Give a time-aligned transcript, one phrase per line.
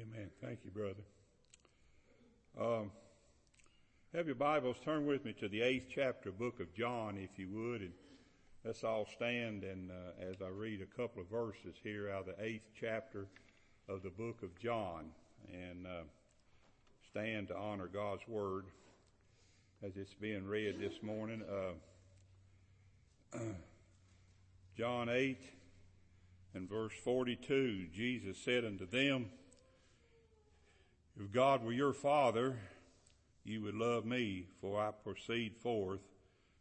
[0.00, 0.30] Amen.
[0.40, 1.02] Thank you, brother.
[2.60, 2.92] Um,
[4.14, 7.48] have your Bibles, turn with me to the eighth chapter, book of John, if you
[7.48, 7.92] would, and
[8.64, 12.36] let's all stand and uh, as I read a couple of verses here out of
[12.36, 13.26] the eighth chapter
[13.88, 15.06] of the book of John,
[15.52, 16.02] and uh,
[17.10, 18.66] stand to honor God's word
[19.82, 21.42] as it's being read this morning.
[23.34, 23.38] Uh,
[24.76, 25.38] John 8
[26.54, 29.30] and verse 42, Jesus said unto them,
[31.18, 32.56] if God were your father,
[33.44, 36.00] you would love me, for I proceed forth.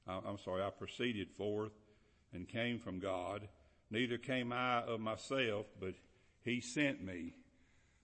[0.08, 1.74] I'm sorry, I proceeded forth
[2.34, 3.48] and came from God.
[3.92, 5.96] Neither came I of myself, but
[6.44, 7.34] he sent me.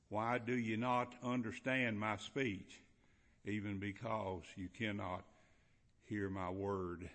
[0.10, 2.82] Why do you not understand my speech?
[3.46, 5.24] Even because you cannot
[6.08, 7.10] hear my word.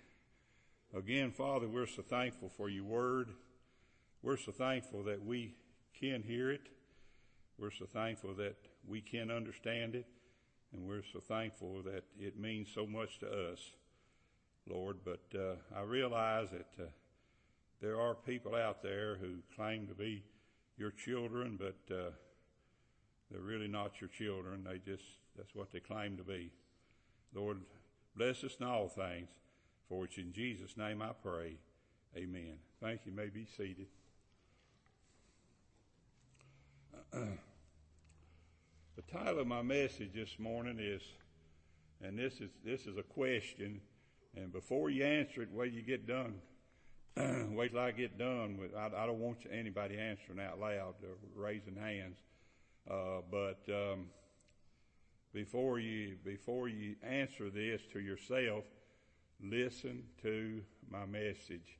[0.95, 3.29] Again, Father, we're so thankful for your word.
[4.21, 5.55] We're so thankful that we
[5.99, 6.67] can hear it.
[7.57, 8.55] We're so thankful that
[8.89, 10.07] we can't understand it,
[10.73, 13.59] and we're so thankful that it means so much to us,
[14.67, 14.97] Lord.
[15.05, 16.87] But uh, I realize that uh,
[17.81, 20.23] there are people out there who claim to be
[20.77, 22.11] your children, but uh,
[23.29, 24.65] they're really not your children.
[24.67, 25.03] They just
[25.37, 26.51] that's what they claim to be.
[27.33, 27.61] Lord,
[28.15, 29.29] bless us in all things,
[29.87, 31.57] for which in Jesus' name I pray.
[32.17, 32.57] Amen.
[32.81, 33.11] Thank you.
[33.11, 33.87] you may be seated.
[38.99, 41.01] The title of my message this morning is,
[42.03, 43.79] and this is, this is a question,
[44.35, 46.35] and before you answer it, wait you get done,
[47.55, 51.15] wait till I get done with, I, I don't want anybody answering out loud or
[51.33, 52.17] raising hands,
[52.91, 54.07] uh, but, um,
[55.33, 58.65] before you, before you answer this to yourself,
[59.41, 61.79] listen to my message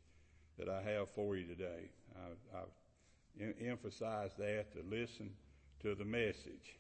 [0.58, 1.90] that I have for you today.
[2.16, 5.32] I, I emphasize that to listen
[5.82, 6.79] to the message.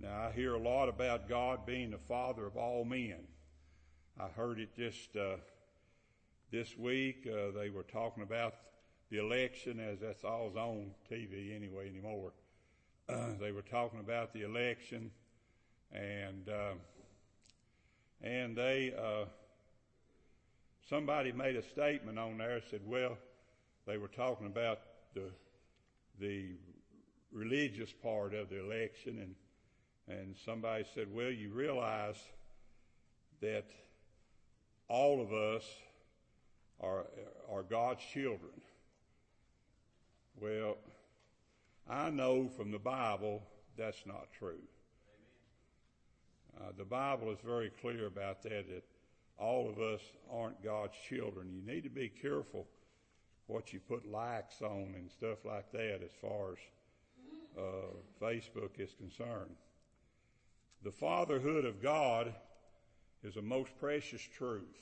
[0.00, 3.26] Now, I hear a lot about God being the Father of all men.
[4.18, 5.36] I heard it just uh,
[6.50, 7.26] this week.
[7.26, 8.54] Uh, they were talking about
[9.10, 12.32] the election, as that's all's on TV anyway anymore.
[13.08, 15.10] Uh, they were talking about the election,
[15.92, 16.74] and uh,
[18.22, 19.26] and they uh,
[20.88, 22.60] somebody made a statement on there.
[22.70, 23.16] Said, well,
[23.86, 24.80] they were talking about
[25.14, 25.30] the
[26.20, 26.50] the
[27.32, 29.34] religious part of the election and
[30.08, 32.16] and somebody said, well, you realize
[33.40, 33.66] that
[34.88, 35.64] all of us
[36.80, 37.06] are,
[37.50, 38.60] are God's children.
[40.40, 40.76] Well,
[41.88, 43.42] I know from the Bible
[43.76, 44.62] that's not true.
[46.58, 48.84] Uh, the Bible is very clear about that, that
[49.38, 51.48] all of us aren't God's children.
[51.50, 52.66] You need to be careful
[53.46, 56.58] what you put likes on and stuff like that as far as
[57.58, 59.56] uh, Facebook is concerned.
[60.84, 62.34] The fatherhood of God
[63.22, 64.76] is a most precious truth.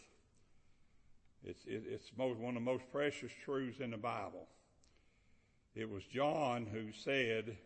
[1.45, 4.47] It's, it, it's most, one of the most precious truths in the Bible.
[5.75, 7.57] It was John who said,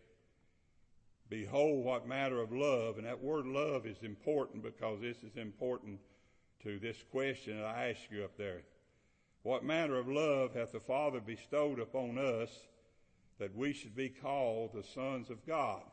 [1.29, 2.97] Behold, what matter of love.
[2.97, 5.99] And that word love is important because this is important
[6.63, 8.61] to this question that I asked you up there.
[9.43, 12.49] What manner of love hath the Father bestowed upon us
[13.39, 15.83] that we should be called the sons of God?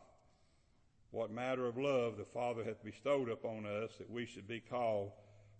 [1.12, 5.12] What matter of love the Father hath bestowed upon us that we should be called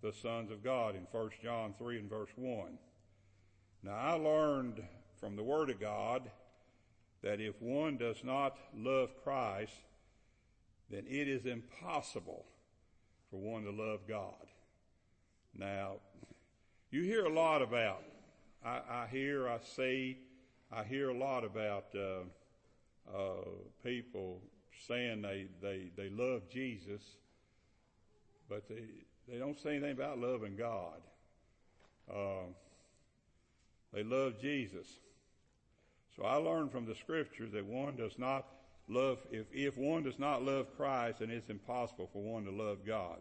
[0.03, 2.79] the sons of God in 1 John 3 and verse 1.
[3.83, 4.83] Now I learned
[5.21, 6.31] from the Word of God
[7.23, 9.75] that if one does not love Christ,
[10.91, 12.47] then it is impossible
[13.31, 14.47] for one to love God.
[15.55, 15.97] Now,
[16.91, 18.03] you hear a lot about,
[18.65, 20.19] I, I hear, I see,
[20.73, 23.45] I hear a lot about uh, uh,
[23.85, 24.41] people
[24.87, 27.03] saying they, they, they love Jesus,
[28.49, 28.85] but they,
[29.29, 31.01] they don't say anything about loving God.
[32.13, 32.47] Uh,
[33.93, 34.87] they love Jesus.
[36.17, 38.47] So I learned from the scripture that one does not
[38.89, 42.79] love, if, if one does not love Christ, then it's impossible for one to love
[42.87, 43.19] God.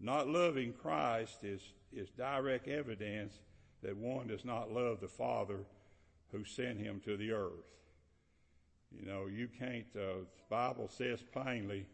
[0.00, 1.60] Not loving Christ is,
[1.92, 3.34] is direct evidence
[3.82, 5.60] that one does not love the Father
[6.32, 7.70] who sent him to the earth.
[8.98, 11.86] You know, you can't, uh, the Bible says plainly,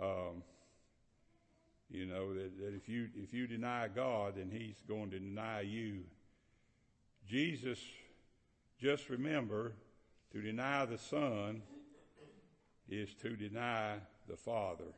[0.00, 0.42] um,
[1.90, 5.60] you know, that, that if you, if you deny God, then He's going to deny
[5.60, 6.00] you.
[7.28, 7.78] Jesus,
[8.80, 9.72] just remember,
[10.32, 11.62] to deny the Son
[12.88, 13.96] is to deny
[14.28, 14.92] the Father.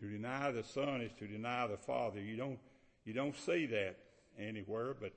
[0.00, 2.20] To deny the Son is to deny the Father.
[2.20, 2.58] You don't,
[3.04, 3.96] you don't see that
[4.38, 5.12] anywhere, but,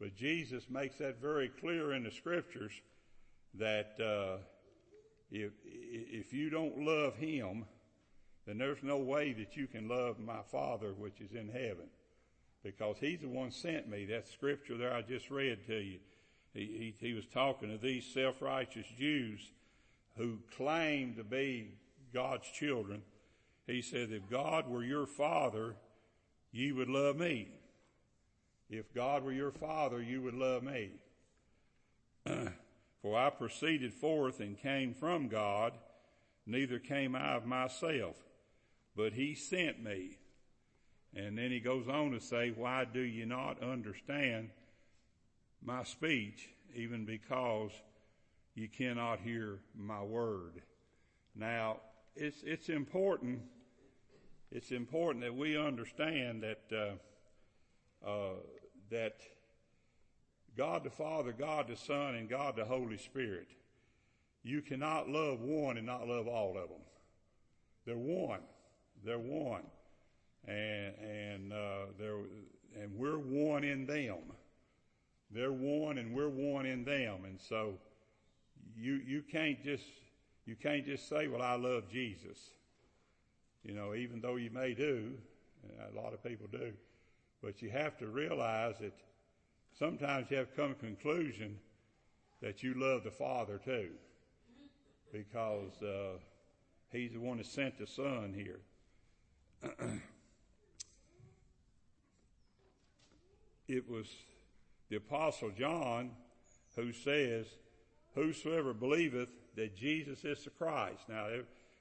[0.00, 2.72] but Jesus makes that very clear in the scriptures
[3.54, 4.38] that uh,
[5.30, 7.64] if, if you don't love him,
[8.46, 11.88] then there's no way that you can love my Father which is in heaven.
[12.62, 14.06] Because he's the one sent me.
[14.06, 15.98] That scripture there I just read to you.
[16.54, 19.40] He, he, he was talking to these self-righteous Jews
[20.16, 21.72] who claimed to be
[22.12, 23.02] God's children.
[23.66, 25.76] He said, if God were your father,
[26.50, 27.48] you would love me.
[28.70, 30.90] If God were your father, you would love me.
[33.02, 35.72] For I proceeded forth and came from God,
[36.46, 38.16] neither came I of myself,
[38.96, 40.18] but he sent me.
[41.14, 44.50] And then he goes on to say, why do you not understand
[45.62, 47.70] my speech, even because
[48.54, 50.62] you cannot hear my word?
[51.34, 51.78] Now,
[52.16, 53.40] it's, it's important,
[54.50, 56.96] it's important that we understand that,
[58.04, 58.34] uh, uh,
[58.90, 59.20] that
[60.58, 63.46] God the Father, God the Son, and God the Holy Spirit.
[64.42, 66.82] You cannot love one and not love all of them.
[67.86, 68.40] They're one.
[69.04, 69.62] They're one.
[70.48, 72.18] And, and, uh, they're,
[72.76, 74.18] and we're one in them.
[75.30, 77.24] They're one and we're one in them.
[77.24, 77.74] And so
[78.76, 79.84] you, you can't just,
[80.44, 82.50] you can't just say, well, I love Jesus.
[83.62, 85.12] You know, even though you may do,
[85.92, 86.72] a lot of people do,
[87.42, 88.94] but you have to realize that
[89.78, 91.58] sometimes you have to come to conclusion
[92.40, 93.90] that you love the Father too,
[95.12, 96.18] because uh,
[96.90, 98.60] He's the one that sent the Son here.
[103.68, 104.06] it was
[104.88, 106.12] the Apostle John
[106.76, 107.46] who says,
[108.14, 111.08] Whosoever believeth that Jesus is the Christ.
[111.08, 111.26] Now,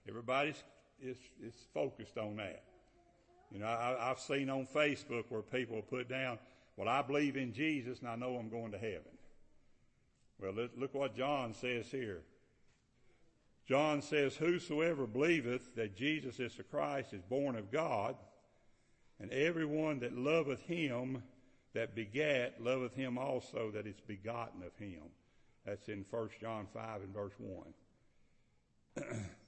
[0.07, 0.61] everybody's
[1.01, 2.63] is, is focused on that.
[3.51, 6.39] You know, I, I've seen on Facebook where people put down,
[6.77, 9.01] well, I believe in Jesus and I know I'm going to heaven.
[10.39, 12.21] Well, look, what John says here.
[13.67, 18.15] John says, Whosoever believeth that Jesus is the Christ is born of God,
[19.19, 21.23] and everyone that loveth him
[21.73, 25.01] that begat loveth him also that is begotten of him.
[25.65, 27.33] That's in 1 John 5 and verse
[28.95, 29.25] 1.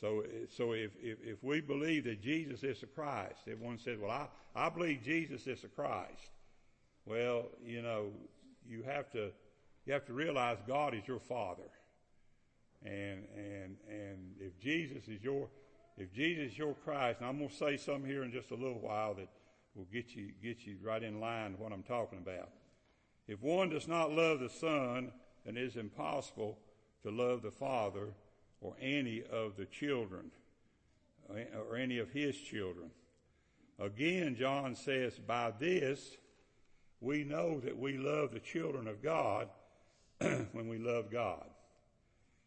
[0.00, 4.10] so, so if, if, if, we believe that Jesus is the Christ, everyone says, well,
[4.10, 6.30] I, I believe Jesus is the Christ.
[7.06, 8.08] Well, you know,
[8.68, 9.30] you have to,
[9.86, 11.70] you have to realize God is your Father.
[12.84, 15.48] And, and, and if Jesus is your,
[15.96, 18.54] if Jesus is your Christ, and I'm going to say something here in just a
[18.54, 19.28] little while that
[19.74, 22.50] will get you, get you right in line with what I'm talking about.
[23.26, 25.10] If one does not love the Son,
[25.46, 26.58] then it is impossible
[27.02, 28.08] to love the Father
[28.60, 30.30] or any of the children
[31.28, 32.90] or any of his children.
[33.78, 36.16] Again, John says, by this
[37.00, 39.48] we know that we love the children of God
[40.18, 41.44] when we love God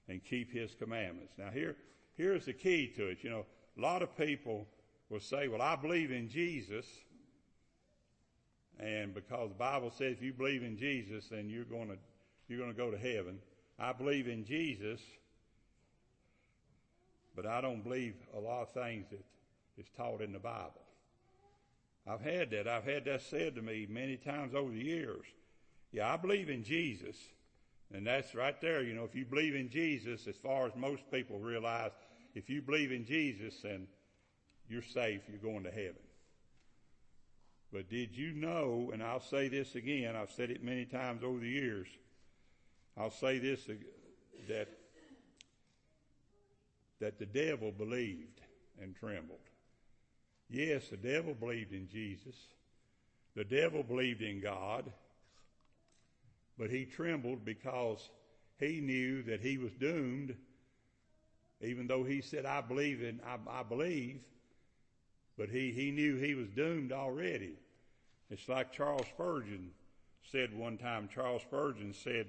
[0.07, 1.33] and keep his commandments.
[1.37, 1.75] Now here,
[2.17, 3.19] here's the key to it.
[3.21, 3.45] You know,
[3.77, 4.67] a lot of people
[5.09, 6.85] will say, well, I believe in Jesus.
[8.79, 11.97] And because the Bible says if you believe in Jesus, then you're going to,
[12.47, 13.39] you're going to go to heaven.
[13.77, 14.99] I believe in Jesus,
[17.41, 19.23] but I don't believe a lot of things that
[19.77, 20.81] is taught in the Bible.
[22.05, 22.67] I've had that.
[22.67, 25.23] I've had that said to me many times over the years.
[25.93, 27.15] Yeah, I believe in Jesus.
[27.93, 28.83] And that's right there.
[28.83, 31.91] You know, if you believe in Jesus, as far as most people realize,
[32.35, 33.87] if you believe in Jesus, then
[34.67, 35.21] you're safe.
[35.29, 35.95] You're going to heaven.
[37.71, 41.39] But did you know, and I'll say this again, I've said it many times over
[41.39, 41.87] the years,
[42.97, 43.75] I'll say this, uh,
[44.49, 44.67] that,
[46.99, 48.41] that the devil believed
[48.81, 49.39] and trembled.
[50.49, 52.35] Yes, the devil believed in Jesus.
[53.35, 54.91] The devil believed in God,
[56.57, 58.09] but he trembled because
[58.59, 60.35] he knew that he was doomed,
[61.61, 64.19] even though he said, I believe in, I, I believe,
[65.37, 67.53] but he, he knew he was doomed already.
[68.29, 69.71] It's like Charles Spurgeon
[70.31, 71.09] said one time.
[71.13, 72.27] Charles Spurgeon said,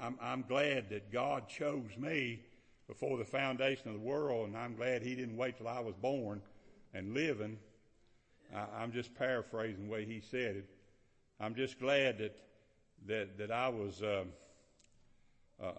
[0.00, 2.40] I'm, I'm glad that God chose me
[2.88, 5.94] before the foundation of the world, and I'm glad he didn't wait till I was
[5.96, 6.40] born
[6.94, 7.58] and living.
[8.54, 10.68] I, am just paraphrasing the way he said it.
[11.40, 12.36] I'm just glad that
[13.06, 14.24] that that I was uh,
[15.62, 15.72] uh,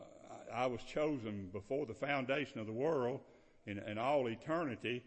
[0.53, 3.21] I was chosen before the foundation of the world
[3.65, 5.03] in, in all eternity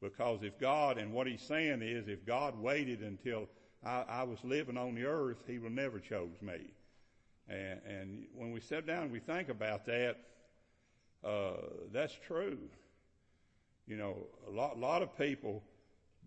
[0.00, 3.48] because if God, and what he's saying is, if God waited until
[3.84, 6.72] I, I was living on the earth, he would never chose me.
[7.48, 10.16] And, and when we sit down and we think about that,
[11.24, 11.52] uh,
[11.92, 12.58] that's true.
[13.86, 15.62] You know, a lot, lot of people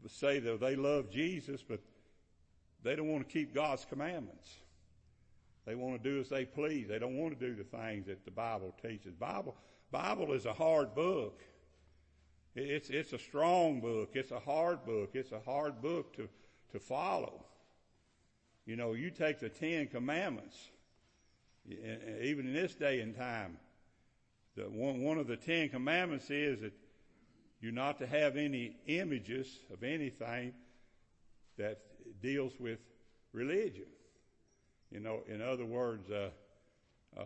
[0.07, 1.79] say that they love Jesus, but
[2.83, 4.49] they don't want to keep God's commandments.
[5.65, 6.89] They want to do as they please.
[6.89, 9.13] They don't want to do the things that the Bible teaches.
[9.13, 9.55] Bible,
[9.91, 11.41] Bible is a hard book.
[12.55, 14.11] It's, it's a strong book.
[14.13, 15.11] It's a hard book.
[15.13, 16.27] It's a hard book to,
[16.73, 17.45] to follow.
[18.65, 20.57] You know, you take the Ten Commandments,
[21.65, 23.57] even in this day and time,
[24.55, 26.73] the one, one of the Ten Commandments is that
[27.61, 30.53] you're not to have any images of anything
[31.57, 31.79] that
[32.21, 32.79] deals with
[33.31, 33.85] religion.
[34.91, 36.29] You know, in other words, uh,
[37.17, 37.23] uh,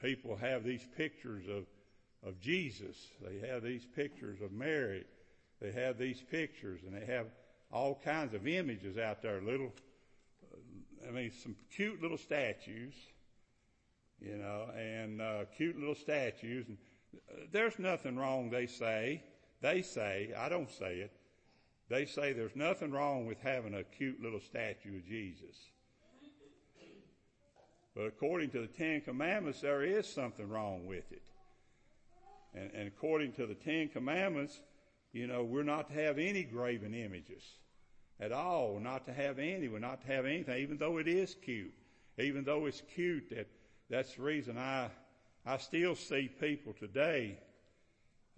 [0.00, 1.64] people have these pictures of
[2.26, 2.96] of Jesus.
[3.22, 5.04] They have these pictures of Mary.
[5.60, 7.26] They have these pictures, and they have
[7.72, 9.40] all kinds of images out there.
[9.40, 9.72] Little,
[11.06, 12.94] I mean, some cute little statues,
[14.20, 16.66] you know, and uh, cute little statues.
[16.68, 16.78] And
[17.52, 18.50] there's nothing wrong.
[18.50, 19.22] They say.
[19.60, 20.32] They say.
[20.36, 21.12] I don't say it.
[21.88, 25.56] They say there's nothing wrong with having a cute little statue of Jesus.
[27.94, 31.22] But according to the Ten Commandments, there is something wrong with it.
[32.54, 34.60] And, and according to the Ten Commandments,
[35.12, 37.42] you know, we're not to have any graven images
[38.20, 38.74] at all.
[38.74, 39.68] We're not to have any.
[39.68, 41.72] We're not to have anything, even though it is cute.
[42.18, 43.48] Even though it's cute, that
[43.88, 44.90] that's the reason I
[45.44, 47.38] I still see people today.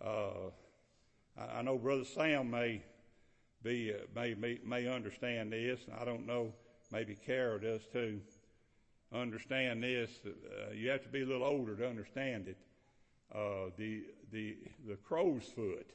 [0.02, 0.50] Uh,
[1.38, 2.82] I, I know Brother Sam may
[3.62, 5.80] be uh, may, may may understand this.
[6.00, 6.52] I don't know.
[6.92, 8.20] Maybe Carol does too.
[9.12, 10.10] Understand this.
[10.26, 12.58] Uh, you have to be a little older to understand it
[13.34, 15.86] uh, the the the crow's foot.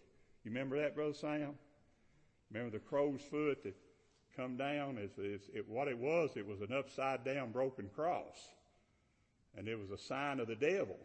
[0.43, 1.55] You remember that, Brother Sam?
[2.51, 3.75] Remember the crow's foot that
[4.36, 4.98] come down?
[4.98, 5.12] Is
[5.53, 6.31] it, what it was?
[6.36, 8.38] It was an upside down broken cross,
[9.57, 10.98] and it was a sign of the devil.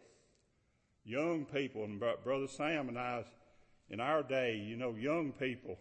[1.05, 3.23] Young people and Brother Sam and I,
[3.89, 5.77] in our day, you know, young people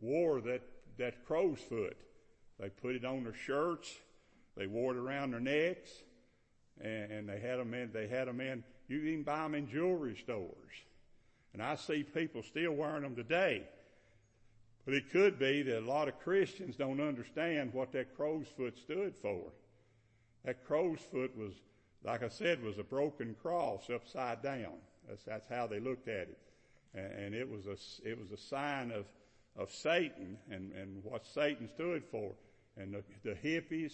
[0.00, 0.62] wore that
[0.98, 1.96] that crow's foot.
[2.58, 3.94] They put it on their shirts.
[4.56, 5.90] They wore it around their necks,
[6.80, 7.92] and, and they had them in.
[7.92, 10.74] They had them in you can even buy them in jewelry stores.
[11.52, 13.62] And I see people still wearing them today.
[14.84, 18.78] But it could be that a lot of Christians don't understand what that crow's foot
[18.78, 19.52] stood for.
[20.44, 21.52] That crow's foot was,
[22.04, 24.74] like I said, was a broken cross upside down.
[25.08, 26.38] That's, that's how they looked at it.
[26.94, 29.06] And, and it was a, it was a sign of,
[29.56, 32.32] of Satan and, and what Satan stood for.
[32.76, 33.92] And the, the hippies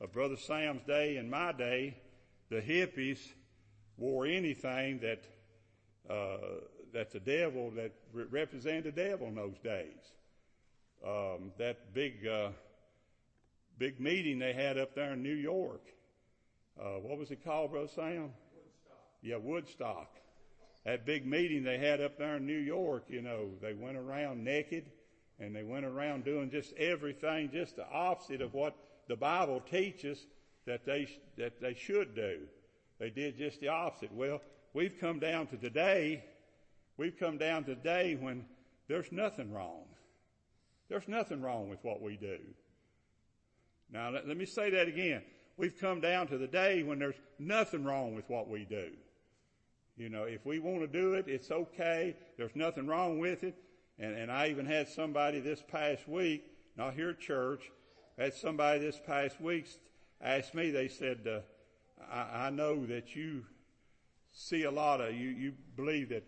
[0.00, 1.96] of Brother Sam's day and my day,
[2.50, 3.18] the hippies
[3.96, 5.24] wore anything that
[6.10, 6.36] uh,
[6.92, 10.12] that the devil that re- represented the devil in those days.
[11.06, 12.50] Um, that big uh,
[13.78, 15.82] big meeting they had up there in New York.
[16.80, 18.30] Uh, what was it called, Brother Sam?
[18.54, 19.04] Woodstock.
[19.22, 20.16] Yeah, Woodstock.
[20.84, 24.42] That big meeting they had up there in New York, you know, they went around
[24.42, 24.90] naked
[25.38, 28.74] and they went around doing just everything, just the opposite of what
[29.08, 30.26] the Bible teaches
[30.66, 32.40] that they that they should do.
[32.98, 34.12] They did just the opposite.
[34.12, 34.40] Well,
[34.74, 36.24] we've come down to today.
[36.96, 38.44] We've come down to today when
[38.88, 39.84] there's nothing wrong.
[40.88, 42.38] There's nothing wrong with what we do.
[43.90, 45.22] Now, let, let me say that again.
[45.56, 48.90] We've come down to the day when there's nothing wrong with what we do.
[49.96, 52.16] You know, if we want to do it, it's okay.
[52.38, 53.54] There's nothing wrong with it.
[53.98, 56.44] And, and I even had somebody this past week,
[56.76, 57.70] not here at church,
[58.18, 59.66] had somebody this past week
[60.20, 61.40] ask me, they said, uh,
[62.10, 63.44] I, I know that you
[64.32, 65.28] see a lot of you.
[65.28, 66.24] You believe that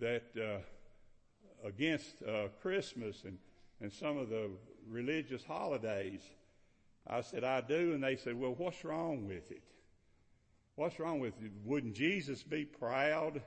[0.00, 3.38] that uh, against uh, Christmas and
[3.80, 4.50] and some of the
[4.88, 6.22] religious holidays.
[7.06, 9.62] I said I do, and they said, "Well, what's wrong with it?
[10.76, 11.52] What's wrong with it?
[11.64, 13.42] Wouldn't Jesus be proud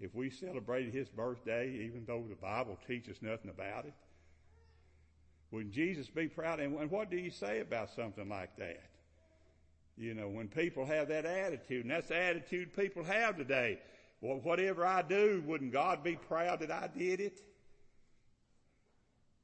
[0.00, 3.94] if we celebrated His birthday, even though the Bible teaches nothing about it?"
[5.50, 6.58] Wouldn't Jesus be proud?
[6.58, 8.90] And what do you say about something like that?
[9.96, 13.78] You know, when people have that attitude, and that's the attitude people have today.
[14.20, 17.40] Well, whatever I do, wouldn't God be proud that I did it?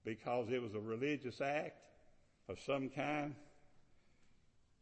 [0.05, 1.77] Because it was a religious act
[2.51, 3.35] of some kind.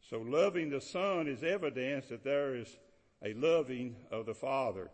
[0.09, 2.77] So loving the Son is evidence that there is
[3.23, 4.89] a loving of the Father.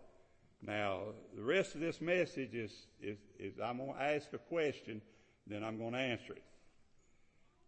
[0.62, 1.02] Now,
[1.36, 5.02] the rest of this message is, is, is I'm going to ask a question,
[5.48, 6.44] then I'm going to answer it.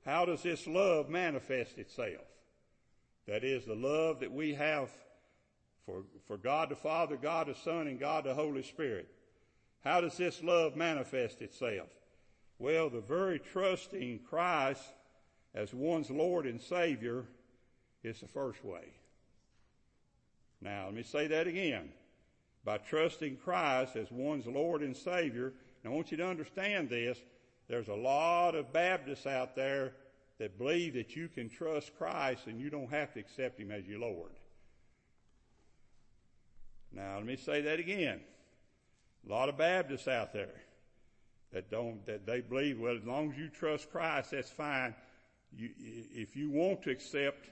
[0.05, 2.25] How does this love manifest itself?
[3.27, 4.89] That is the love that we have
[5.85, 9.07] for, for God the Father, God the Son, and God the Holy Spirit.
[9.83, 11.89] How does this love manifest itself?
[12.59, 14.81] Well, the very trusting Christ
[15.57, 17.25] as one's Lord and Savior
[18.03, 18.93] is the first way.
[20.61, 21.89] Now, let me say that again.
[22.63, 27.17] By trusting Christ as one's Lord and Savior, and I want you to understand this,
[27.67, 29.93] there's a lot of Baptists out there
[30.37, 33.87] that believe that you can trust Christ and you don't have to accept Him as
[33.87, 34.31] your Lord.
[36.91, 38.19] Now, let me say that again.
[39.27, 40.61] A lot of Baptists out there
[41.51, 44.93] that don't, that they believe, well, as long as you trust Christ, that's fine.
[45.55, 47.49] You, if you want to accept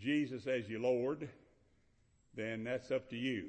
[0.00, 1.28] Jesus as your Lord,
[2.34, 3.46] then that's up to you.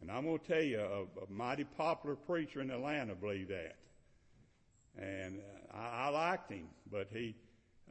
[0.00, 3.76] And I'm going to tell you, a, a mighty popular preacher in Atlanta believed that.
[4.98, 5.38] And
[5.72, 7.36] uh, I, I liked him, but he,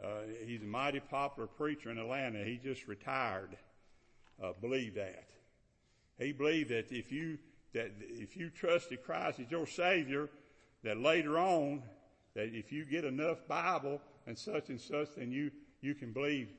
[0.04, 2.44] uh, he's a mighty popular preacher in Atlanta.
[2.44, 3.56] He just retired.
[4.42, 5.28] Uh, believed that.
[6.18, 7.38] He believed that if you
[7.74, 10.30] that if you trusted Christ as your Savior,
[10.84, 11.84] that later on,
[12.36, 16.50] that if you get enough Bible and such and such, then you you can believe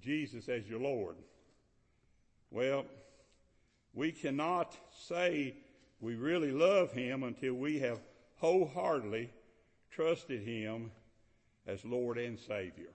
[0.00, 1.16] Jesus as your Lord.
[2.50, 2.84] Well,
[3.94, 5.54] we cannot say
[6.00, 8.00] we really love Him until we have
[8.36, 9.30] wholeheartedly
[9.90, 10.90] trusted Him
[11.66, 12.92] as Lord and Savior.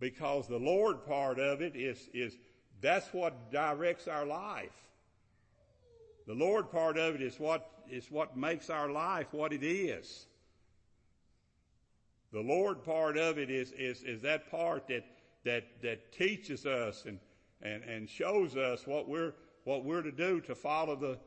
[0.00, 2.36] Because the Lord part of it is, is,
[2.80, 4.87] that's what directs our life.
[6.28, 10.26] The Lord part of it is what, is what makes our life what it is.
[12.34, 15.06] The Lord part of it is, is, is that part that,
[15.46, 17.18] that, that teaches us and,
[17.62, 19.32] and, and shows us what we're,
[19.64, 21.18] what we're to do to follow the,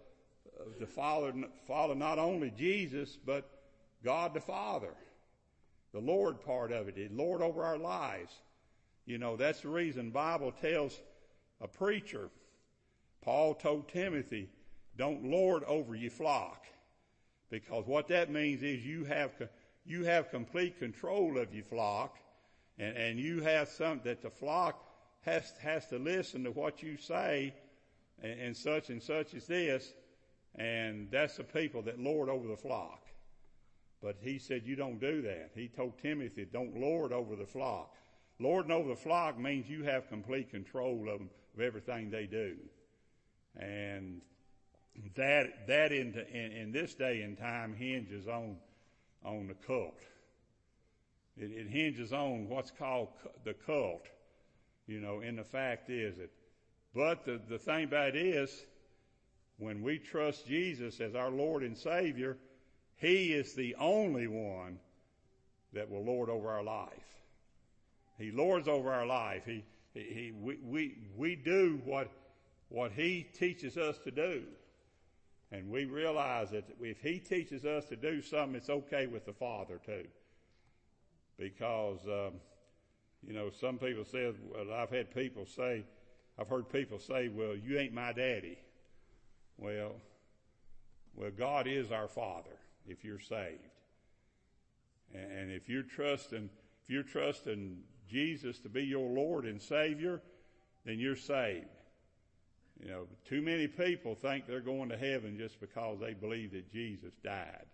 [0.80, 1.34] to follow,
[1.66, 3.50] follow not only Jesus, but
[4.06, 4.94] God the Father.
[5.94, 8.34] The Lord part of it, the Lord over our lives.
[9.08, 11.02] You know, that's the reason Bible tells
[11.60, 12.30] a preacher,
[13.24, 14.48] Paul told Timothy,
[14.98, 16.66] don't lord over your flock.
[17.50, 19.32] Because what that means is you have,
[19.86, 22.18] you have complete control of your flock
[22.78, 24.84] and, and you have some, that the flock
[25.22, 27.54] has, has to listen to what you say
[28.22, 29.94] and, and such and such as this.
[30.56, 33.02] And that's the people that lord over the flock.
[34.02, 35.52] But he said, you don't do that.
[35.54, 37.96] He told Timothy, don't lord over the flock.
[38.40, 42.56] Lording over the flock means you have complete control of them, of everything they do.
[43.56, 44.22] And
[45.16, 48.58] that, that in, in, in this day and time hinges on,
[49.24, 50.00] on the cult.
[51.38, 53.10] It, it hinges on what's called
[53.44, 54.08] the cult,
[54.88, 56.30] you know, and the fact is that,
[56.94, 58.66] but the, the thing about it is,
[59.58, 62.38] when we trust Jesus as our Lord and Savior,
[62.98, 64.80] He is the only one
[65.74, 66.90] that will lord over our life.
[68.18, 69.44] He lords over our life.
[69.46, 72.10] He, he, we, we, we do what,
[72.70, 74.44] what He teaches us to do.
[75.52, 79.34] And we realize that if He teaches us to do something, it's okay with the
[79.34, 80.06] Father too.
[81.38, 82.34] Because, um,
[83.26, 85.84] you know, some people say, well, I've had people say,
[86.40, 88.58] I've heard people say, well, you ain't my daddy.
[89.58, 89.94] Well,
[91.16, 93.60] well, God is our Father if you're saved.
[95.14, 96.50] And if you're trusting,
[96.84, 97.78] if you're trusting
[98.10, 100.22] Jesus to be your Lord and Savior,
[100.86, 101.68] then you're saved.
[102.82, 106.72] You know, too many people think they're going to heaven just because they believe that
[106.72, 107.66] Jesus died.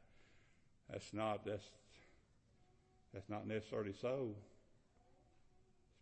[0.92, 1.64] That's not, that's,
[3.14, 4.32] that's not necessarily so.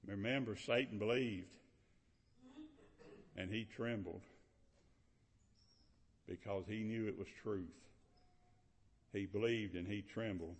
[0.07, 1.55] Remember, Satan believed
[3.37, 4.21] and he trembled
[6.27, 7.67] because he knew it was truth.
[9.13, 10.55] He believed and he trembled.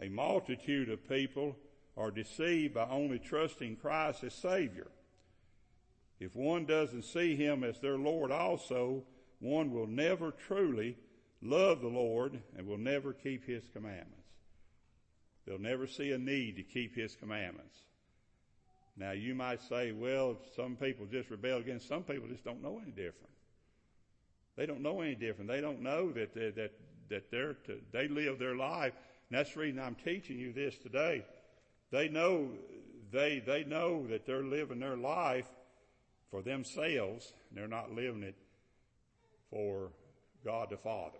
[0.00, 1.56] A multitude of people
[1.96, 4.88] are deceived by only trusting Christ as Savior.
[6.22, 9.02] If one doesn't see Him as their Lord also,
[9.40, 10.96] one will never truly
[11.42, 14.28] love the Lord and will never keep His commandments.
[15.44, 17.76] They'll never see a need to keep His commandments.
[18.96, 22.80] Now you might say, well, some people just rebel against, some people just don't know
[22.80, 23.34] any different.
[24.56, 25.50] They don't know any different.
[25.50, 26.72] They don't know that, that, that,
[27.08, 28.92] that they're to, they live their life.
[29.28, 31.24] And that's the reason I'm teaching you this today.
[31.90, 32.50] They know,
[33.10, 35.48] they, they know that they're living their life
[36.32, 37.32] for themselves.
[37.50, 38.34] and They're not living it
[39.50, 39.92] for
[40.44, 41.18] God the Father.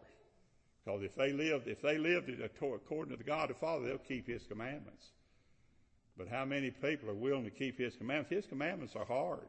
[0.84, 3.98] Because if they lived, if they lived it according to the God the Father, they'll
[3.98, 5.12] keep His commandments.
[6.18, 8.30] But how many people are willing to keep His commandments?
[8.30, 9.46] His commandments are hard.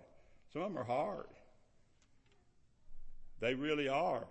[0.51, 1.25] Some of them are hard.
[3.39, 4.27] They really are.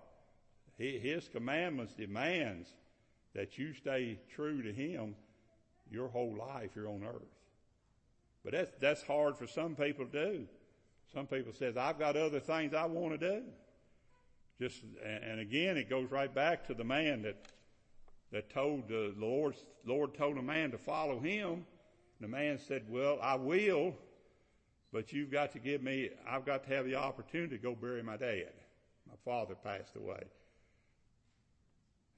[0.79, 2.69] His commandments demands
[3.35, 5.17] that you stay true to Him
[5.91, 7.23] your whole life here on earth.
[8.45, 10.47] But that's, that's hard for some people to do.
[11.13, 13.43] Some people says, I've got other things I want to do.
[14.61, 17.37] Just, and again, it goes right back to the man that,
[18.31, 21.67] that told the Lord, Lord told a man to follow him.
[22.21, 23.95] The man said, well, I will,
[24.93, 28.03] but you've got to give me, I've got to have the opportunity to go bury
[28.03, 28.53] my dad.
[29.09, 30.23] My father passed away.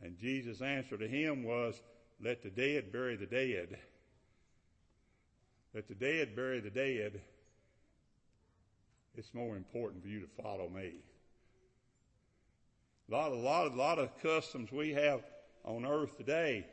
[0.02, 1.80] And Jesus' answer to him was,
[2.22, 3.78] let the dead bury the dead.
[5.72, 7.22] Let the dead bury the dead.
[9.16, 10.94] It's more important for you to follow me.
[13.09, 15.22] A lot, a lot, a lot of customs we have
[15.64, 16.66] on earth today,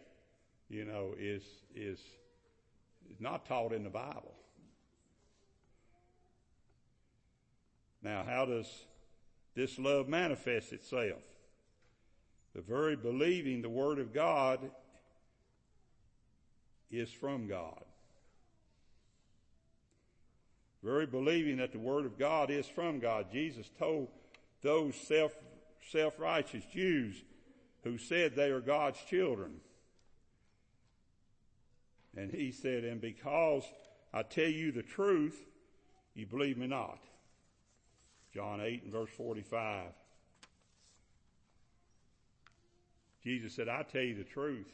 [0.69, 1.43] you know, is
[1.75, 1.99] is
[3.19, 4.33] not taught in the Bible.
[8.01, 8.67] Now, how does
[9.53, 11.21] this love manifest itself?
[12.55, 14.71] The very believing the Word of God
[16.89, 17.83] is from God.
[20.83, 23.27] Very believing that the Word of God is from God.
[23.31, 24.07] Jesus told
[24.61, 25.31] those self,
[25.91, 27.21] self-righteous Jews
[27.83, 29.55] who said they are God's children.
[32.15, 33.63] And he said, and because
[34.13, 35.39] I tell you the truth,
[36.13, 36.99] you believe me not.
[38.33, 39.85] John 8 and verse 45.
[43.23, 44.67] Jesus said, I tell you the truth.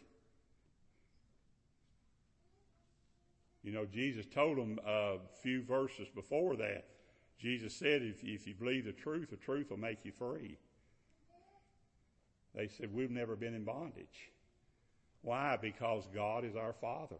[3.63, 6.85] You know, Jesus told them a few verses before that.
[7.39, 10.57] Jesus said, if, if you believe the truth, the truth will make you free.
[12.55, 14.31] They said, we've never been in bondage.
[15.21, 15.57] Why?
[15.61, 17.19] Because God is our Father.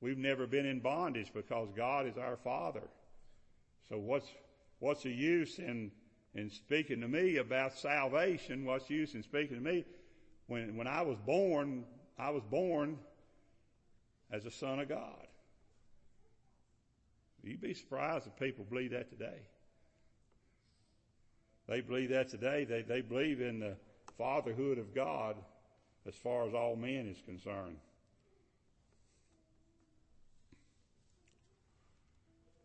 [0.00, 2.88] We've never been in bondage because God is our Father.
[3.88, 4.26] So what's,
[4.78, 5.90] what's the use in,
[6.34, 8.64] in speaking to me about salvation?
[8.64, 9.84] What's the use in speaking to me?
[10.48, 11.84] When, when I was born,
[12.18, 12.98] I was born
[14.30, 15.26] as a son of God.
[17.42, 19.40] You'd be surprised if people believe that today.
[21.68, 22.64] They believe that today.
[22.64, 23.76] They, they believe in the
[24.18, 25.36] fatherhood of God
[26.06, 27.76] as far as all men is concerned.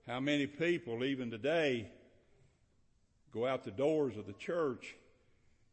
[0.07, 1.87] How many people, even today,
[3.31, 4.95] go out the doors of the church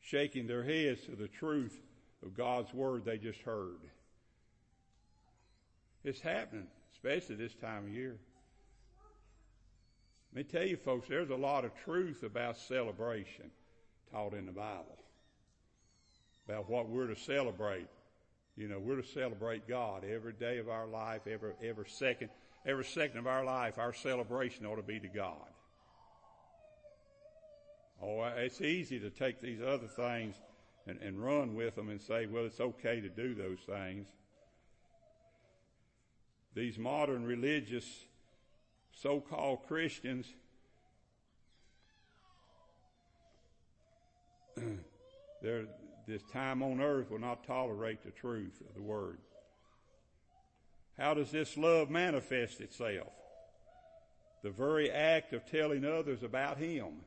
[0.00, 1.80] shaking their heads to the truth
[2.22, 3.80] of God's word they just heard?
[6.08, 8.16] It's happening, especially this time of year.
[10.32, 13.50] Let me tell you, folks, there's a lot of truth about celebration
[14.10, 14.96] taught in the Bible.
[16.48, 17.88] About what we're to celebrate.
[18.56, 22.30] You know, we're to celebrate God every day of our life, every, every second,
[22.64, 25.50] every second of our life, our celebration ought to be to God.
[28.02, 30.36] Oh, it's easy to take these other things
[30.86, 34.06] and, and run with them and say, well, it's okay to do those things.
[36.54, 38.04] These modern religious
[38.92, 40.26] so-called Christians
[45.42, 49.18] this time on earth will not tolerate the truth of the word.
[50.98, 53.12] How does this love manifest itself?
[54.42, 57.02] The very act of telling others about Him.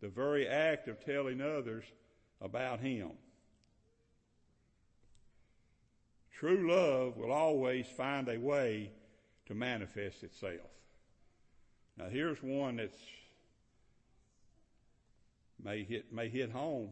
[0.00, 1.84] The very act of telling others
[2.40, 3.10] about Him.
[6.38, 8.92] True love will always find a way
[9.46, 10.70] to manifest itself.
[11.96, 12.96] Now here's one that's
[15.62, 16.90] may hit, may hit home.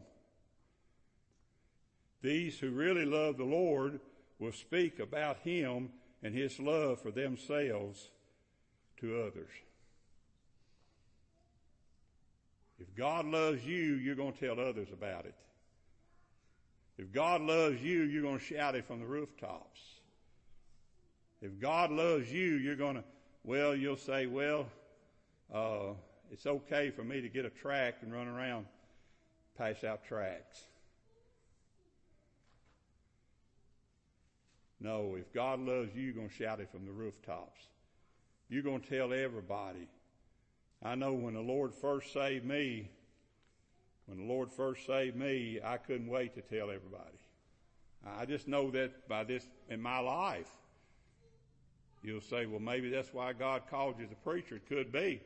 [2.21, 4.01] These who really love the Lord
[4.39, 5.89] will speak about Him
[6.21, 8.09] and His love for themselves
[8.99, 9.51] to others.
[12.79, 15.35] If God loves you, you're going to tell others about it.
[16.97, 19.79] If God loves you, you're going to shout it from the rooftops.
[21.41, 23.03] If God loves you, you're going to,
[23.43, 24.65] well, you'll say, well,
[25.53, 25.93] uh,
[26.31, 28.65] it's okay for me to get a tract and run around,
[29.57, 30.59] pass out tracts.
[34.79, 37.61] No, if God loves you, you're going to shout it from the rooftops.
[38.49, 39.87] You're going to tell everybody.
[40.83, 42.89] I know when the Lord first saved me,
[44.05, 47.17] when the Lord first saved me, I couldn't wait to tell everybody.
[48.05, 50.49] I just know that by this in my life.
[52.03, 54.55] You'll say, well, maybe that's why God called you as a preacher.
[54.57, 55.19] It could be.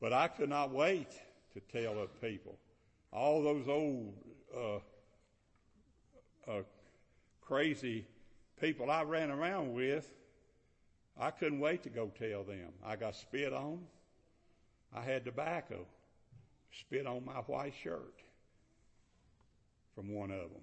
[0.00, 1.08] But I could not wait
[1.54, 2.58] to tell other people.
[3.12, 4.12] All those old,
[4.54, 4.76] uh,
[6.50, 6.62] uh,
[7.40, 8.04] crazy
[8.60, 10.12] people I ran around with,
[11.18, 12.72] I couldn't wait to go tell them.
[12.84, 13.80] I got spit on.
[14.96, 15.84] I had tobacco
[16.80, 18.14] spit on my white shirt
[19.94, 20.62] from one of them.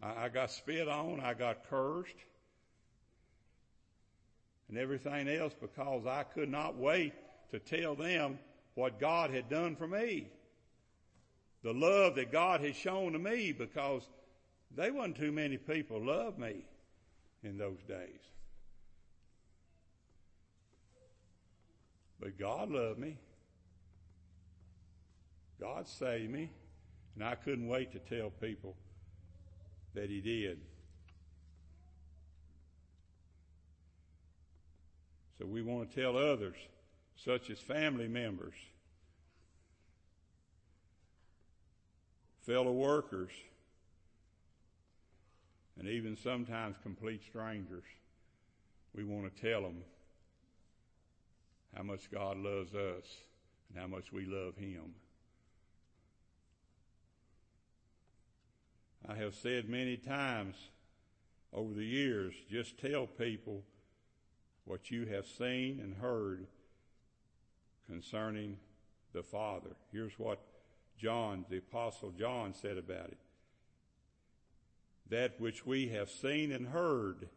[0.00, 2.14] I, I got spit on, I got cursed,
[4.68, 7.14] and everything else because I could not wait
[7.50, 8.38] to tell them
[8.74, 10.28] what God had done for me.
[11.62, 14.02] The love that God had shown to me because
[14.76, 16.64] they wasn't too many people loved me
[17.42, 18.20] in those days.
[22.24, 23.18] But God loved me.
[25.60, 26.50] God saved me.
[27.14, 28.74] And I couldn't wait to tell people
[29.92, 30.58] that He did.
[35.38, 36.56] So we want to tell others,
[37.14, 38.54] such as family members,
[42.46, 43.32] fellow workers,
[45.78, 47.84] and even sometimes complete strangers.
[48.94, 49.82] We want to tell them
[51.76, 53.04] how much God loves us
[53.68, 54.94] and how much we love Him.
[59.06, 60.56] I have said many times
[61.52, 63.62] over the years, just tell people
[64.64, 66.46] what you have seen and heard
[67.86, 68.56] concerning
[69.12, 69.76] the Father.
[69.92, 70.40] Here's what
[70.98, 73.18] John, the Apostle John, said about it.
[75.10, 77.28] That which we have seen and heard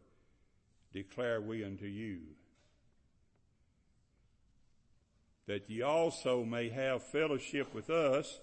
[0.92, 2.20] declare we unto you.
[5.48, 8.38] That ye also may have fellowship with us,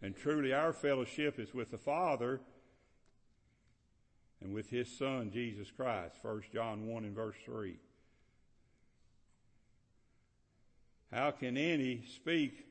[0.00, 2.40] and truly our fellowship is with the Father
[4.40, 6.16] and with His Son, Jesus Christ.
[6.22, 7.76] 1 John 1 and verse 3.
[11.12, 12.66] How can any speak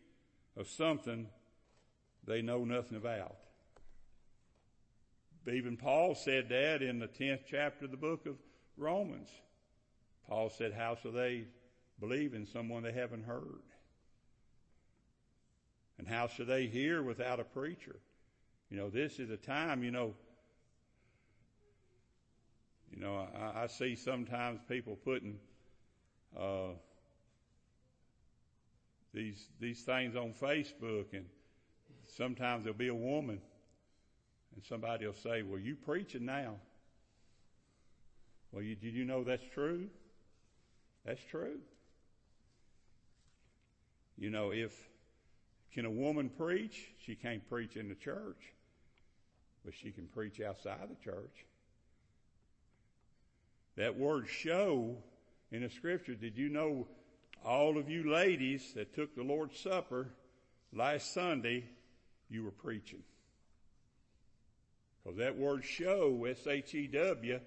[0.58, 1.28] of something
[2.26, 3.36] they know nothing about?
[5.48, 8.36] Even Paul said that in the 10th chapter of the book of
[8.78, 9.30] Romans.
[10.28, 11.46] Paul said, How shall they
[12.00, 13.64] believe in someone they haven't heard?
[15.98, 17.98] And how should they hear without a preacher?
[18.70, 20.14] You know, this is a time, you know,
[22.92, 25.38] you know, I, I see sometimes people putting
[26.38, 26.70] uh,
[29.14, 31.26] these these things on Facebook, and
[32.08, 33.42] sometimes there'll be a woman,
[34.56, 36.56] and somebody will say, "Well, you preaching now."
[38.52, 39.88] Well, you, did you know that's true?
[41.06, 41.60] That's true.
[44.20, 44.74] You know, if
[45.74, 46.92] can a woman preach?
[47.06, 48.54] She can't preach in the church,
[49.64, 51.46] but she can preach outside the church.
[53.78, 54.98] That word show
[55.52, 56.86] in the scripture, did you know
[57.46, 60.10] all of you ladies that took the Lord's Supper
[60.74, 61.64] last Sunday,
[62.30, 63.04] you were preaching?
[65.02, 67.40] Because that word show, S-H-E-W,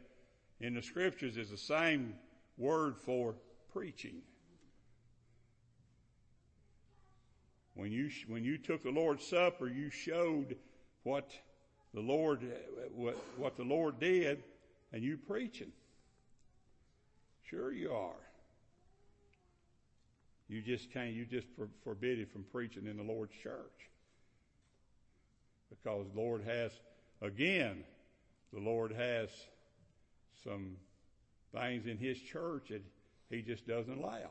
[0.60, 2.14] in the scriptures is the same
[2.56, 3.34] word for
[3.74, 4.22] preaching.
[7.74, 10.56] When you, when you took the Lord's Supper, you showed
[11.04, 11.30] what
[11.94, 12.40] the Lord,
[12.94, 14.42] what, what the Lord did,
[14.92, 15.72] and you preaching.
[17.48, 18.12] Sure you are.
[20.48, 23.88] You just can't, you just for, forbid it from preaching in the Lord's church.
[25.70, 26.72] Because the Lord has,
[27.22, 27.84] again,
[28.52, 29.30] the Lord has
[30.44, 30.76] some
[31.54, 32.82] things in His church that
[33.30, 34.30] He just doesn't allow.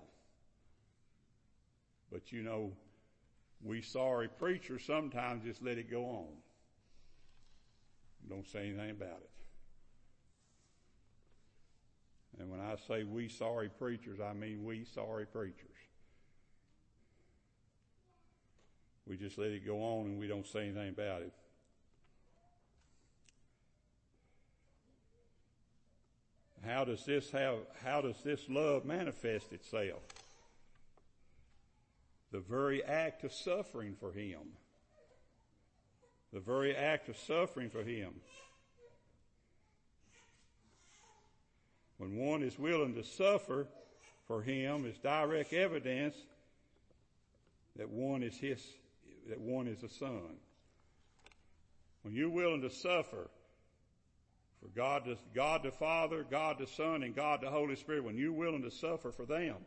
[2.11, 2.71] But you know,
[3.63, 6.27] we sorry preachers sometimes just let it go on.
[8.29, 9.29] Don't say anything about it.
[12.39, 15.67] And when I say we sorry preachers, I mean we sorry preachers.
[19.07, 21.33] We just let it go on and we don't say anything about it.
[26.65, 30.01] How does this have, how does this love manifest itself?
[32.31, 34.39] The very act of suffering for Him.
[36.33, 38.13] The very act of suffering for Him.
[41.97, 43.67] When one is willing to suffer
[44.25, 46.15] for him is direct evidence
[47.75, 48.59] that one is his,
[49.29, 50.37] that one is a son.
[52.01, 53.29] When you're willing to suffer
[54.61, 58.31] for God, God the Father, God the Son, and God the Holy Spirit, when you're
[58.31, 59.57] willing to suffer for them,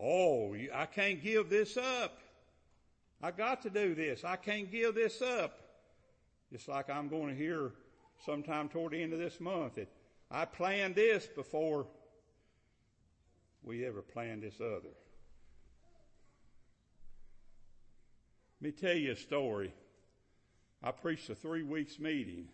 [0.00, 2.18] oh, I can't give this up.
[3.22, 4.24] I got to do this.
[4.24, 5.58] I can't give this up.
[6.52, 7.72] Just like I'm going to hear
[8.24, 9.88] sometime toward the end of this month that
[10.30, 11.86] I planned this before
[13.62, 14.94] we ever planned this other.
[18.60, 19.72] Let me tell you a story.
[20.82, 22.48] I preached a three weeks meeting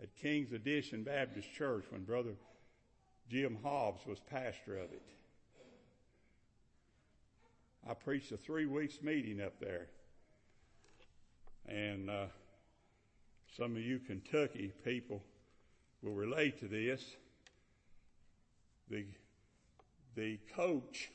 [0.00, 2.34] at King's Addition Baptist Church when Brother
[3.28, 5.02] Jim Hobbs was pastor of it.
[7.86, 9.88] I preached a three weeks meeting up there.
[11.66, 12.26] And uh,
[13.56, 15.22] some of you Kentucky people
[16.02, 17.04] will relate to this.
[18.88, 19.04] The,
[20.14, 21.10] the coach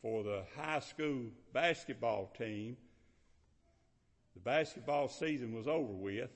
[0.00, 2.76] for the high school basketball team,
[4.34, 6.30] the basketball season was over with,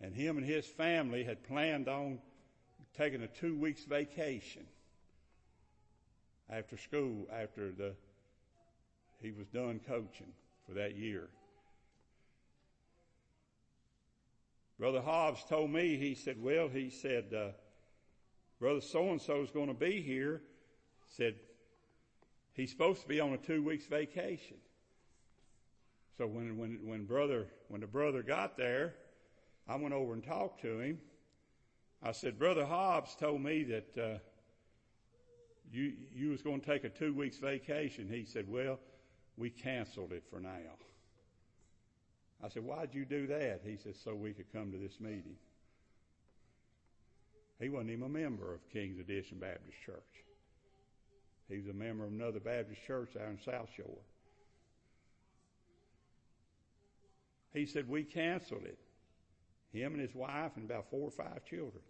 [0.00, 2.20] and him and his family had planned on
[2.96, 4.64] taking a two weeks vacation.
[6.50, 7.94] After school, after the
[9.20, 10.32] he was done coaching
[10.66, 11.28] for that year.
[14.78, 17.50] Brother Hobbs told me, he said, well, he said, uh,
[18.58, 20.40] Brother so-and-so is going to be here.
[21.16, 21.34] Said,
[22.54, 24.56] he's supposed to be on a two weeks vacation.
[26.16, 28.94] So when, when, when brother, when the brother got there,
[29.68, 30.98] I went over and talked to him.
[32.02, 34.18] I said, Brother Hobbs told me that, uh,
[35.72, 38.08] you, you was going to take a two weeks vacation.
[38.10, 38.78] He said, well,
[39.36, 40.50] we canceled it for now.
[42.42, 43.60] I said, why'd you do that?
[43.64, 45.36] He said, so we could come to this meeting.
[47.60, 49.96] He wasn't even a member of King's Addition Baptist Church.
[51.48, 53.98] He was a member of another Baptist church out in South Shore.
[57.52, 58.78] He said, we canceled it.
[59.72, 61.82] Him and his wife and about four or five children.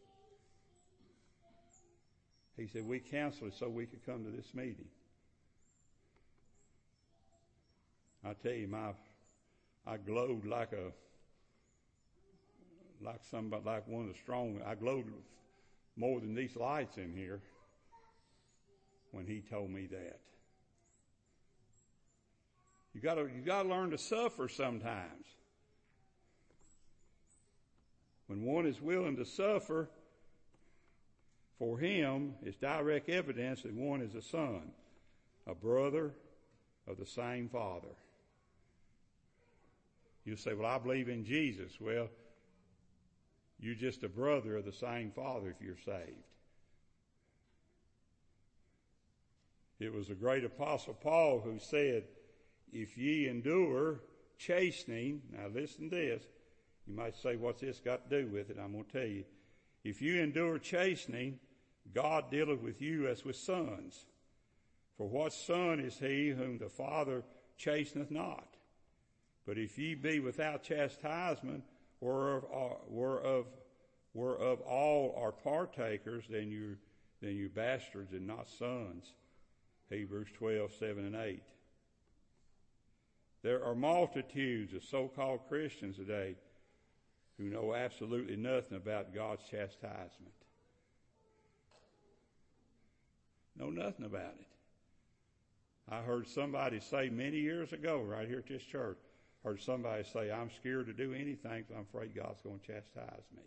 [2.60, 4.84] He said, we canceled it so we could come to this meeting.
[8.22, 8.90] I tell you, my,
[9.86, 10.92] I glowed like a,
[13.02, 15.06] like somebody, like one of the strong, I glowed
[15.96, 17.40] more than these lights in here
[19.12, 20.20] when he told me that.
[22.92, 25.24] You gotta, you gotta learn to suffer sometimes.
[28.26, 29.88] When one is willing to suffer
[31.60, 34.72] for him, it's direct evidence that one is a son,
[35.46, 36.14] a brother
[36.88, 37.94] of the same father.
[40.24, 41.72] You say, well, I believe in Jesus.
[41.78, 42.08] Well,
[43.60, 46.24] you're just a brother of the same father if you're saved.
[49.78, 52.04] It was the great apostle Paul who said,
[52.72, 54.00] if ye endure
[54.38, 56.22] chastening, now listen to this.
[56.86, 58.56] You might say, what's this got to do with it?
[58.58, 59.24] I'm going to tell you.
[59.84, 61.38] If you endure chastening,
[61.94, 64.06] God dealeth with you as with sons.
[64.96, 67.22] For what son is he whom the Father
[67.56, 68.56] chasteneth not?
[69.46, 71.64] But if ye be without chastisement,
[72.00, 73.46] whereof, uh, whereof,
[74.12, 76.76] whereof all are partakers, then you
[77.20, 79.12] then you bastards and not sons.
[79.90, 81.42] Hebrews 12, 7 and 8.
[83.42, 86.36] There are multitudes of so-called Christians today
[87.36, 90.32] who know absolutely nothing about God's chastisement.
[93.60, 94.46] Know nothing about it.
[95.90, 98.96] I heard somebody say many years ago, right here at this church,
[99.44, 103.24] heard somebody say, I'm scared to do anything because I'm afraid God's going to chastise
[103.36, 103.42] me.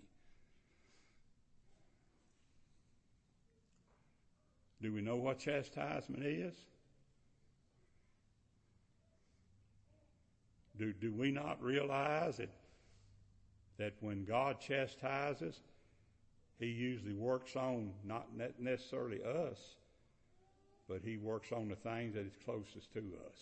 [4.83, 6.53] Do we know what chastisement is?
[10.77, 12.49] Do, do we not realize that,
[13.79, 15.59] that when God chastises,
[16.59, 18.27] He usually works on not
[18.59, 19.57] necessarily us,
[20.87, 23.37] but He works on the things that is closest to us.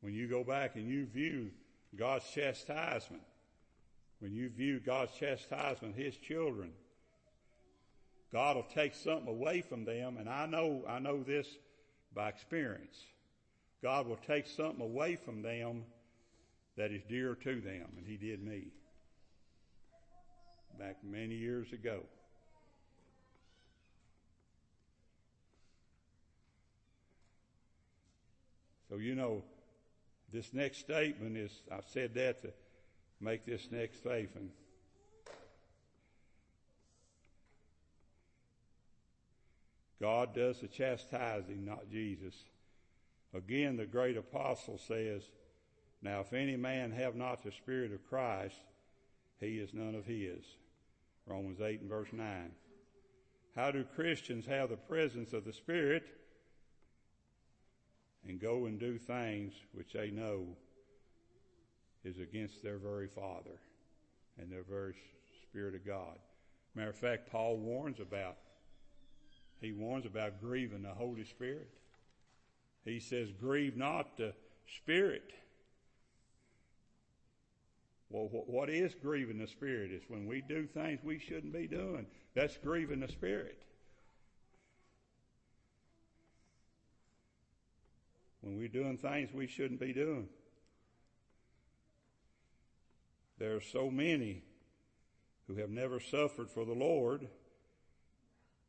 [0.00, 1.50] When you go back and you view
[1.96, 3.22] God's chastisement,
[4.20, 6.72] when you view God's chastisement, His children,
[8.32, 11.46] God will take something away from them, and I know, I know this
[12.14, 12.98] by experience.
[13.82, 15.84] God will take something away from them
[16.76, 18.72] that is dear to them, and He did me
[20.78, 22.00] back many years ago.
[28.88, 29.42] So, you know,
[30.32, 32.52] this next statement is, I said that to
[33.20, 34.50] make this next statement.
[40.00, 42.34] God does the chastising, not Jesus.
[43.34, 45.22] Again, the great apostle says,
[46.02, 48.56] Now if any man have not the Spirit of Christ,
[49.40, 50.44] he is none of his.
[51.26, 52.50] Romans 8 and verse 9.
[53.56, 56.04] How do Christians have the presence of the Spirit
[58.26, 60.56] and go and do things which they know
[62.04, 63.60] is against their very Father
[64.38, 64.94] and their very
[65.42, 66.18] Spirit of God?
[66.74, 68.36] Matter of fact, Paul warns about,
[69.60, 71.70] he warns about grieving the Holy Spirit.
[72.84, 74.34] He says, grieve not the
[74.66, 75.32] Spirit
[78.10, 79.90] well, what is grieving the Spirit?
[79.90, 82.06] Is when we do things we shouldn't be doing.
[82.34, 83.62] That's grieving the Spirit.
[88.40, 90.28] When we're doing things we shouldn't be doing.
[93.38, 94.42] There are so many
[95.46, 97.26] who have never suffered for the Lord,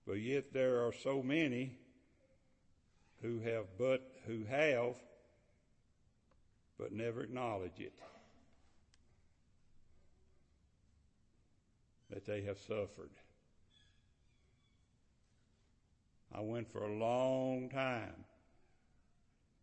[0.08, 1.78] but yet there are so many
[3.22, 4.96] who have but who have
[6.78, 7.94] but never acknowledge it.
[12.12, 13.12] that they have suffered.
[16.34, 18.26] I went for a long time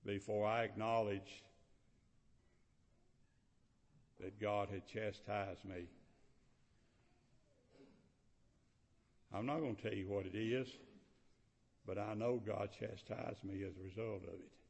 [0.05, 1.43] before I acknowledged
[4.21, 5.89] that God had chastised me.
[9.35, 10.69] I'm not going to tell you what it is,
[11.87, 14.62] but I know God chastised me as a result of it.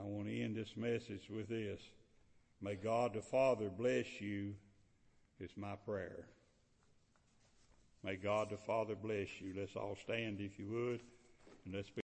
[0.00, 1.80] I want to end this message with this.
[2.60, 4.54] May God the Father bless you,
[5.40, 6.26] is my prayer.
[8.04, 9.54] May God the Father bless you.
[9.56, 11.00] Let's all stand if you would,
[11.64, 11.96] and let's be